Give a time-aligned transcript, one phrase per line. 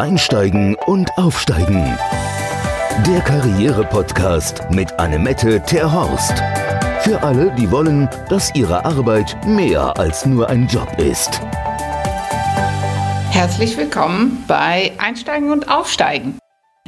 [0.00, 1.84] Einsteigen und Aufsteigen.
[3.06, 6.42] Der Karriere-Podcast mit Annemette Terhorst.
[7.02, 11.42] Für alle, die wollen, dass ihre Arbeit mehr als nur ein Job ist.
[13.28, 16.38] Herzlich willkommen bei Einsteigen und Aufsteigen.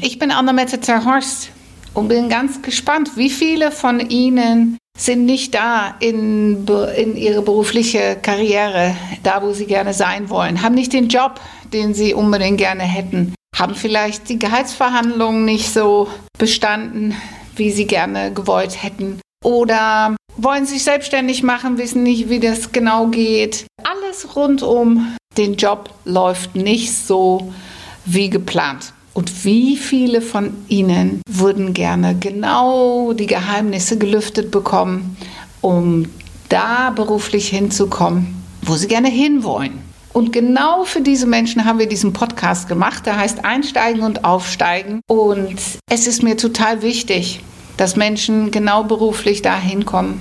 [0.00, 1.50] Ich bin Annemette Terhorst
[1.92, 6.66] und bin ganz gespannt, wie viele von Ihnen sind nicht da in,
[6.96, 11.40] in ihre berufliche Karriere, da wo sie gerne sein wollen, haben nicht den Job,
[11.72, 16.08] den sie unbedingt gerne hätten, haben vielleicht die Gehaltsverhandlungen nicht so
[16.38, 17.14] bestanden,
[17.56, 23.08] wie sie gerne gewollt hätten oder wollen sich selbstständig machen, wissen nicht, wie das genau
[23.08, 23.66] geht.
[23.84, 27.52] Alles rund um den Job läuft nicht so
[28.04, 28.92] wie geplant.
[29.14, 35.18] Und wie viele von Ihnen würden gerne genau die Geheimnisse gelüftet bekommen,
[35.60, 36.06] um
[36.48, 39.91] da beruflich hinzukommen, wo Sie gerne hinwollen?
[40.12, 43.06] Und genau für diese Menschen haben wir diesen Podcast gemacht.
[43.06, 45.00] Der heißt Einsteigen und Aufsteigen.
[45.08, 45.56] Und
[45.90, 47.40] es ist mir total wichtig,
[47.78, 50.20] dass Menschen genau beruflich dahin kommen,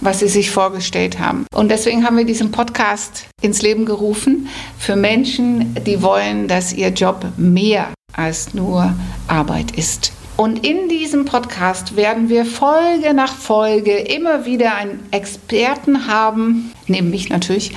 [0.00, 1.46] was sie sich vorgestellt haben.
[1.54, 6.88] Und deswegen haben wir diesen Podcast ins Leben gerufen für Menschen, die wollen, dass ihr
[6.88, 8.92] Job mehr als nur
[9.28, 10.12] Arbeit ist.
[10.36, 17.10] Und in diesem Podcast werden wir Folge nach Folge immer wieder einen Experten haben, neben
[17.10, 17.72] mich natürlich,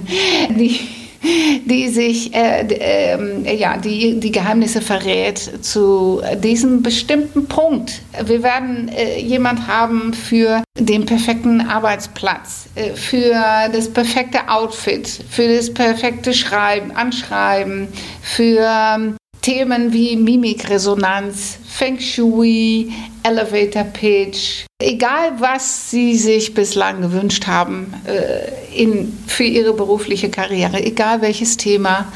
[0.50, 0.78] die
[1.22, 8.02] die sich äh, äh, ja, die, die Geheimnisse verrät zu diesem bestimmten Punkt.
[8.24, 13.34] Wir werden äh, jemand haben für den perfekten Arbeitsplatz, äh, für
[13.72, 17.88] das perfekte Outfit, für das perfekte Schreiben, Anschreiben,
[18.20, 22.92] für Themen wie Mimikresonanz, Feng Shui,
[23.24, 30.82] Elevator Pitch, egal was Sie sich bislang gewünscht haben äh, in, für Ihre berufliche Karriere,
[30.84, 32.12] egal welches Thema,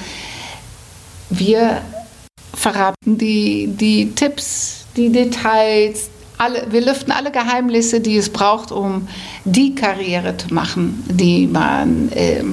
[1.31, 1.83] wir
[2.55, 9.09] verraten die, die Tipps, die Details, alle, wir lüften alle Geheimnisse, die es braucht, um
[9.45, 12.45] die Karriere zu machen, die man äh,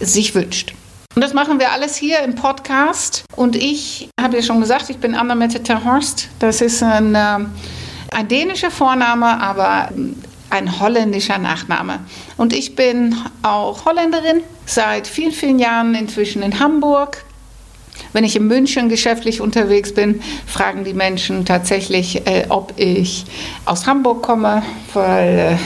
[0.00, 0.74] sich wünscht.
[1.14, 3.24] Und das machen wir alles hier im Podcast.
[3.36, 6.28] Und ich habe ja schon gesagt, ich bin Anna-Mette Terhorst.
[6.38, 7.38] Das ist ein, äh,
[8.12, 9.90] ein dänischer Vorname, aber
[10.52, 12.00] ein holländischer Nachname.
[12.36, 17.24] Und ich bin auch Holländerin, seit vielen, vielen Jahren inzwischen in Hamburg.
[18.12, 23.24] Wenn ich in München geschäftlich unterwegs bin, fragen die Menschen tatsächlich, äh, ob ich
[23.64, 24.62] aus Hamburg komme,
[24.92, 25.58] weil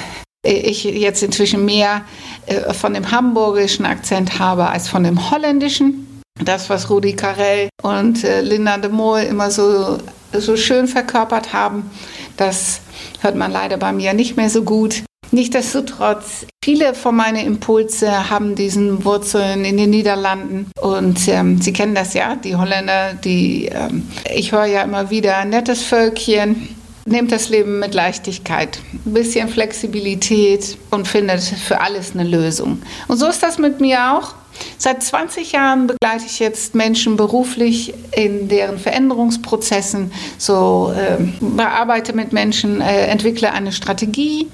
[0.45, 2.03] äh, ich jetzt inzwischen mehr
[2.47, 6.23] äh, von dem hamburgischen Akzent habe als von dem holländischen.
[6.45, 9.99] Das, was Rudi Carell und äh, Linda de Mol immer so,
[10.33, 11.91] so schön verkörpert haben,
[12.37, 12.83] das
[13.27, 15.03] hört man leider bei mir nicht mehr so gut.
[15.33, 21.97] Nichtsdestotrotz, viele von meinen Impulse haben diesen Wurzeln in den Niederlanden und ähm, Sie kennen
[21.97, 26.69] das ja, die Holländer, die, ähm, ich höre ja immer wieder, nettes Völkchen,
[27.09, 32.83] Nehmt das Leben mit Leichtigkeit, ein bisschen Flexibilität und findet für alles eine Lösung.
[33.07, 34.35] Und so ist das mit mir auch.
[34.79, 42.33] Seit 20 Jahren begleite ich jetzt Menschen beruflich in deren Veränderungsprozessen, so äh, bearbeite mit
[42.33, 44.49] Menschen, äh, entwickle eine Strategie,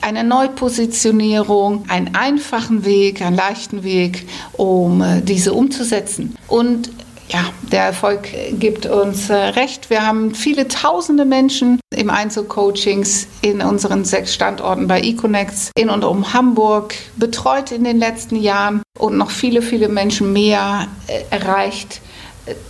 [0.00, 6.36] eine Neupositionierung, einen einfachen Weg, einen leichten Weg, um äh, diese umzusetzen.
[6.48, 6.90] Und
[7.32, 8.28] ja, der Erfolg
[8.58, 9.88] gibt uns äh, recht.
[9.88, 16.04] Wir haben viele tausende Menschen im Einzelcoachings in unseren sechs Standorten bei eConnects in und
[16.04, 22.02] um Hamburg betreut in den letzten Jahren und noch viele, viele Menschen mehr äh, erreicht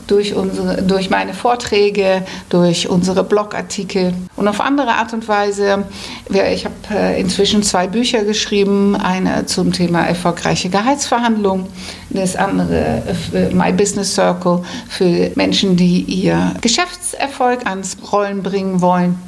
[0.07, 5.85] durch, unsere, durch meine Vorträge, durch unsere Blogartikel und auf andere Art und Weise.
[6.29, 11.67] Ich habe äh, inzwischen zwei Bücher geschrieben, eine zum Thema erfolgreiche Gehaltsverhandlungen,
[12.11, 13.03] das andere
[13.53, 19.19] My Business Circle für Menschen, die ihr Geschäftserfolg ans Rollen bringen wollen.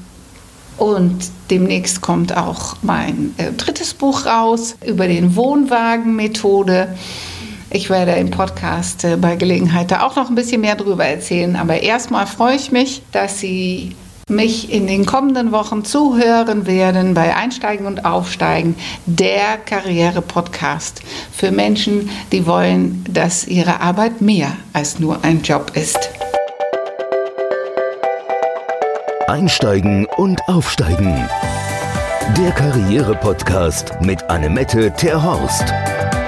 [0.77, 6.89] Und demnächst kommt auch mein äh, drittes Buch raus über den Wohnwagenmethode.
[7.75, 11.57] Ich werde im Podcast äh, bei Gelegenheit da auch noch ein bisschen mehr darüber erzählen.
[11.57, 13.97] Aber erstmal freue ich mich, dass Sie
[14.29, 18.77] mich in den kommenden Wochen zuhören werden bei Einsteigen und Aufsteigen,
[19.07, 26.11] der Karriere-Podcast für Menschen, die wollen, dass ihre Arbeit mehr als nur ein Job ist.
[29.27, 31.29] Einsteigen und Aufsteigen.
[32.39, 35.75] Der Karriere-Podcast mit Annemette Terhorst.